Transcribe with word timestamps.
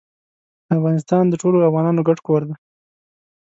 افغانستان 0.77 1.23
د 1.29 1.33
ټولو 1.41 1.57
افغانانو 1.69 2.05
ګډ 2.07 2.19
کور 2.27 2.41
دی. 2.47 2.55